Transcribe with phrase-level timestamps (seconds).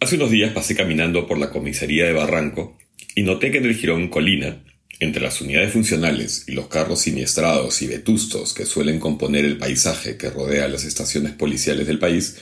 [0.00, 2.76] Hace unos días pasé caminando por la comisaría de Barranco
[3.14, 4.62] y noté que en el jirón Colina,
[5.00, 10.16] entre las unidades funcionales y los carros siniestrados y vetustos que suelen componer el paisaje
[10.16, 12.36] que rodea las estaciones policiales del país,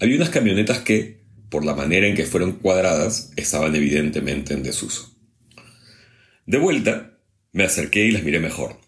[0.00, 5.16] había unas camionetas que, por la manera en que fueron cuadradas, estaban evidentemente en desuso.
[6.46, 7.18] De vuelta,
[7.52, 8.78] me acerqué y las miré mejor.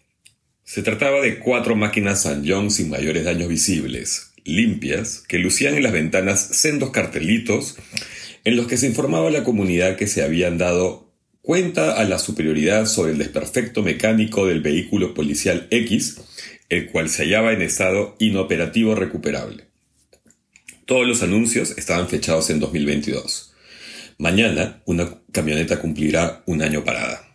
[0.63, 5.83] Se trataba de cuatro máquinas San John sin mayores daños visibles, limpias, que lucían en
[5.83, 7.77] las ventanas sendos cartelitos
[8.43, 11.06] en los que se informaba a la comunidad que se habían dado
[11.47, 16.17] cuenta a la superioridad sobre el desperfecto mecánico del vehículo policial X,
[16.67, 19.63] el cual se hallaba en estado inoperativo recuperable.
[20.85, 23.53] Todos los anuncios estaban fechados en 2022.
[24.17, 27.25] Mañana una camioneta cumplirá un año parada.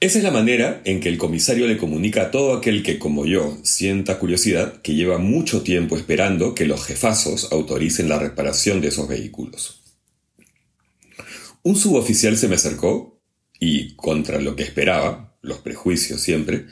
[0.00, 3.26] Esa es la manera en que el comisario le comunica a todo aquel que, como
[3.26, 8.88] yo, sienta curiosidad, que lleva mucho tiempo esperando que los jefazos autoricen la reparación de
[8.88, 9.79] esos vehículos.
[11.62, 13.20] Un suboficial se me acercó
[13.58, 16.66] y, contra lo que esperaba, los prejuicios siempre,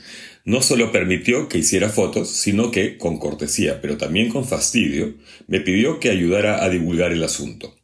[0.45, 5.14] no solo permitió que hiciera fotos, sino que, con cortesía, pero también con fastidio,
[5.47, 7.77] me pidió que ayudara a divulgar el asunto.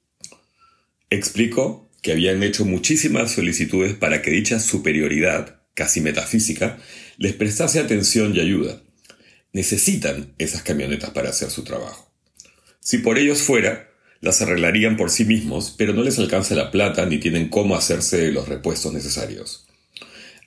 [1.11, 6.78] Explicó que habían hecho muchísimas solicitudes para que dicha superioridad, casi metafísica,
[7.18, 8.83] les prestase atención y ayuda.
[9.52, 12.12] Necesitan esas camionetas para hacer su trabajo.
[12.80, 13.89] Si por ellos fuera,
[14.20, 18.32] las arreglarían por sí mismos, pero no les alcanza la plata ni tienen cómo hacerse
[18.32, 19.66] los repuestos necesarios.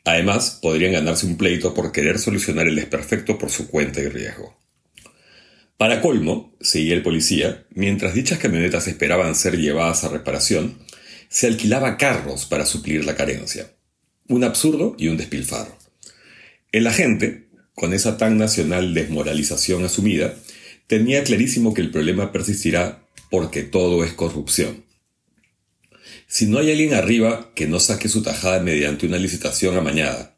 [0.03, 4.58] Además, podrían ganarse un pleito por querer solucionar el desperfecto por su cuenta y riesgo.
[5.77, 10.80] Para colmo, seguía el policía, mientras dichas camionetas esperaban ser llevadas a reparación,
[11.30, 13.73] se alquilaba carros para suplir la carencia.
[14.27, 15.77] Un absurdo y un despilfarro.
[16.71, 20.33] El agente, con esa tan nacional desmoralización asumida,
[20.87, 24.86] tenía clarísimo que el problema persistirá porque todo es corrupción.
[26.27, 30.38] Si no hay alguien arriba que no saque su tajada mediante una licitación amañada,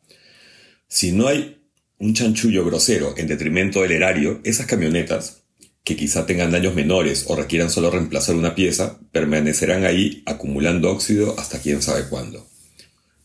[0.88, 1.62] si no hay
[1.98, 5.44] un chanchullo grosero en detrimento del erario, esas camionetas,
[5.84, 11.40] que quizá tengan daños menores o requieran solo reemplazar una pieza, permanecerán ahí acumulando óxido
[11.40, 12.48] hasta quién sabe cuándo.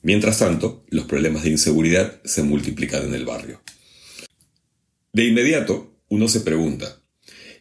[0.03, 3.63] Mientras tanto, los problemas de inseguridad se multiplican en el barrio.
[5.13, 7.01] De inmediato, uno se pregunta,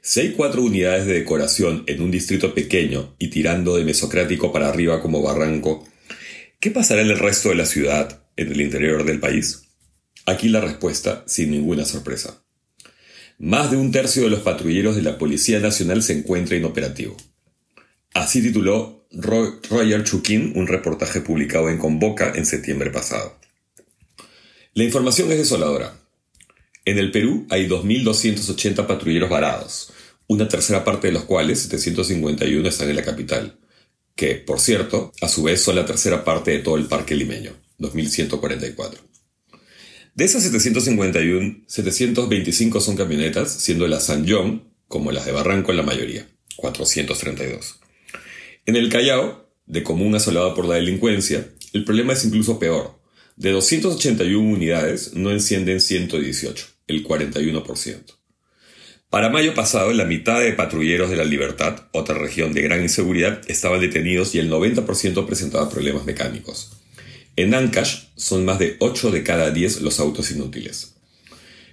[0.06, 4.68] si hay cuatro unidades de decoración en un distrito pequeño y tirando de mesocrático para
[4.68, 5.88] arriba como barranco,
[6.60, 9.70] ¿qué pasará en el resto de la ciudad, en el interior del país?
[10.26, 12.44] Aquí la respuesta, sin ninguna sorpresa.
[13.40, 17.16] Más de un tercio de los patrulleros de la Policía Nacional se encuentra inoperativo.
[18.14, 23.40] Así tituló Roger Chukin un reportaje publicado en Convoca en septiembre pasado.
[24.74, 26.03] La información es desoladora.
[26.86, 29.94] En el Perú hay 2.280 patrulleros varados,
[30.28, 33.58] una tercera parte de los cuales, 751, están en la capital,
[34.16, 37.54] que, por cierto, a su vez son la tercera parte de todo el parque limeño,
[37.80, 38.98] 2.144.
[40.16, 45.78] De esas 751, 725 son camionetas, siendo las San John, como las de Barranco en
[45.78, 46.28] la mayoría,
[46.58, 47.80] 432.
[48.66, 53.00] En el Callao, de común asolado por la delincuencia, el problema es incluso peor.
[53.36, 58.16] De 281 unidades, no encienden 118, el 41%.
[59.10, 63.42] Para mayo pasado, la mitad de patrulleros de la Libertad, otra región de gran inseguridad,
[63.48, 66.72] estaban detenidos y el 90% presentaba problemas mecánicos.
[67.36, 70.96] En Ancash son más de 8 de cada 10 los autos inútiles.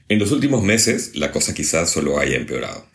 [0.09, 2.87] En los últimos meses, la cosa quizás solo haya empeorado.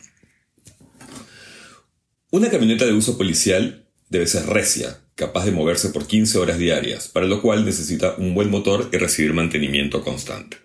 [2.30, 7.08] Una camioneta de uso policial debe ser recia, capaz de moverse por 15 horas diarias,
[7.08, 10.58] para lo cual necesita un buen motor y recibir mantenimiento constante.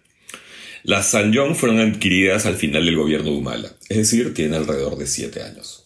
[0.83, 4.98] Las San John fueron adquiridas al final del gobierno de Humala, es decir, tienen alrededor
[4.98, 5.86] de 7 años.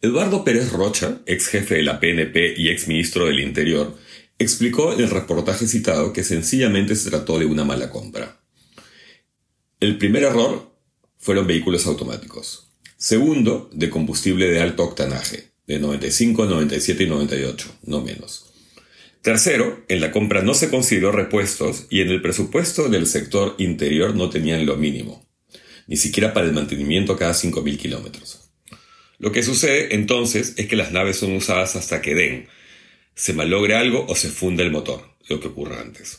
[0.00, 3.96] Eduardo Pérez Rocha, ex jefe de la PNP y ex ministro del Interior,
[4.38, 8.40] explicó en el reportaje citado que sencillamente se trató de una mala compra.
[9.78, 10.72] El primer error
[11.18, 12.72] fueron vehículos automáticos.
[12.96, 18.52] Segundo, de combustible de alto octanaje, de 95, 97 y 98, no menos.
[19.22, 24.16] Tercero, en la compra no se consideró repuestos y en el presupuesto del sector interior
[24.16, 25.26] no tenían lo mínimo,
[25.86, 28.50] ni siquiera para el mantenimiento cada 5.000 kilómetros.
[29.18, 32.48] Lo que sucede entonces es que las naves son usadas hasta que den,
[33.14, 36.18] se malogre algo o se funde el motor, lo que ocurra antes.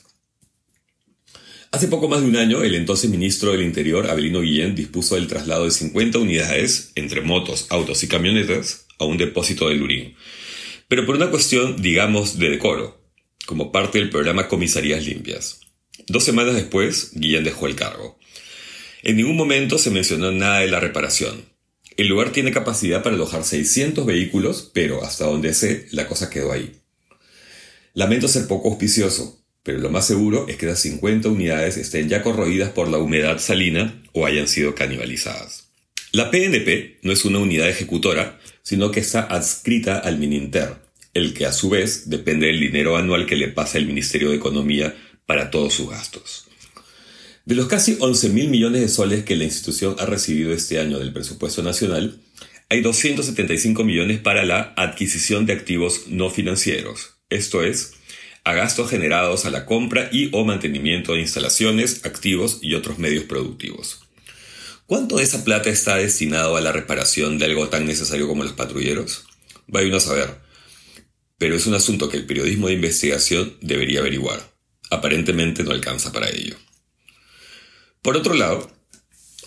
[1.73, 5.25] Hace poco más de un año, el entonces ministro del Interior, Abelino Guillén, dispuso el
[5.25, 10.15] traslado de 50 unidades, entre motos, autos y camionetas, a un depósito de Lurín.
[10.87, 13.01] Pero por una cuestión, digamos, de decoro,
[13.45, 15.59] como parte del programa Comisarías Limpias.
[16.07, 18.17] Dos semanas después, Guillén dejó el cargo.
[19.03, 21.45] En ningún momento se mencionó nada de la reparación.
[21.97, 26.51] El lugar tiene capacidad para alojar 600 vehículos, pero hasta donde sé, la cosa quedó
[26.51, 26.71] ahí.
[27.93, 32.23] Lamento ser poco auspicioso, pero lo más seguro es que las 50 unidades estén ya
[32.23, 35.62] corroídas por la humedad salina o hayan sido canibalizadas.
[36.15, 40.75] La PNP no es una unidad ejecutora, sino que está adscrita al Mininter,
[41.15, 44.35] el que a su vez depende del dinero anual que le pasa el Ministerio de
[44.35, 44.95] Economía
[45.25, 46.45] para todos sus gastos.
[47.45, 50.99] De los casi 11 mil millones de soles que la institución ha recibido este año
[50.99, 52.19] del presupuesto nacional,
[52.69, 57.93] hay 275 millones para la adquisición de activos no financieros, esto es,
[58.43, 63.23] a gastos generados a la compra y o mantenimiento de instalaciones, activos y otros medios
[63.23, 64.02] productivos.
[64.85, 68.53] ¿Cuánto de esa plata está destinado a la reparación de algo tan necesario como los
[68.53, 69.25] patrulleros?
[69.67, 70.41] Vaya uno a saber.
[71.37, 74.53] Pero es un asunto que el periodismo de investigación debería averiguar.
[74.89, 76.57] Aparentemente no alcanza para ello.
[78.01, 78.69] Por otro lado,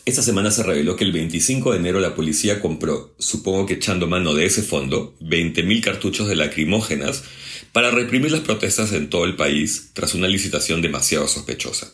[0.07, 4.07] esta semana se reveló que el 25 de enero la policía compró, supongo que echando
[4.07, 7.25] mano de ese fondo, 20.000 cartuchos de lacrimógenas
[7.73, 11.93] para reprimir las protestas en todo el país tras una licitación demasiado sospechosa.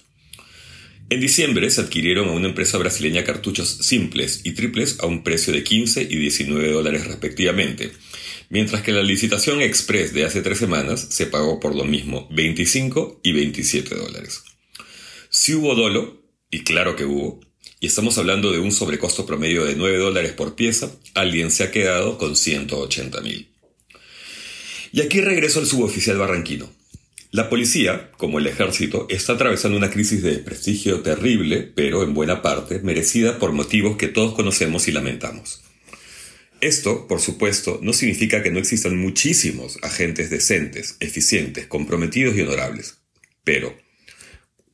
[1.11, 5.53] En diciembre se adquirieron a una empresa brasileña cartuchos simples y triples a un precio
[5.53, 7.93] de 15 y 19 dólares respectivamente,
[8.49, 13.21] mientras que la licitación express de hace tres semanas se pagó por lo mismo 25
[13.23, 14.43] y 27 dólares.
[15.29, 17.41] Si hubo dolo, y claro que hubo,
[17.81, 21.71] y estamos hablando de un sobrecosto promedio de 9 dólares por pieza, alguien se ha
[21.71, 23.49] quedado con 180 mil.
[24.93, 26.71] Y aquí regreso al suboficial barranquino.
[27.33, 32.43] La policía, como el ejército, está atravesando una crisis de prestigio terrible, pero en buena
[32.43, 35.65] parte merecida por motivos que todos conocemos y lamentamos.
[36.61, 43.01] Esto, por supuesto, no significa que no existan muchísimos agentes decentes, eficientes, comprometidos y honorables.
[43.45, 43.75] Pero,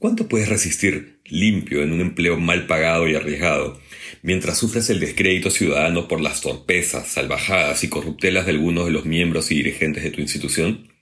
[0.00, 3.80] ¿cuánto puedes resistir limpio en un empleo mal pagado y arriesgado
[4.22, 9.04] mientras sufres el descrédito ciudadano por las torpezas, salvajadas y corruptelas de algunos de los
[9.04, 10.97] miembros y dirigentes de tu institución?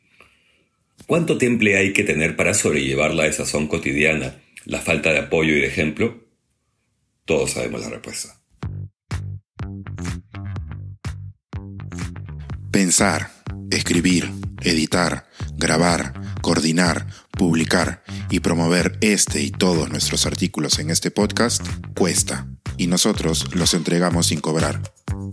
[1.06, 5.60] ¿Cuánto temple hay que tener para sobrellevar la desazón cotidiana, la falta de apoyo y
[5.60, 6.24] de ejemplo?
[7.24, 8.40] Todos sabemos la respuesta.
[12.72, 13.30] Pensar,
[13.70, 14.28] escribir,
[14.62, 16.12] editar, grabar,
[16.42, 21.64] coordinar, publicar y promover este y todos nuestros artículos en este podcast
[21.96, 22.48] cuesta
[22.78, 24.82] y nosotros los entregamos sin cobrar.